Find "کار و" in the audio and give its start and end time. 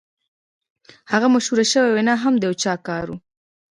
2.87-3.13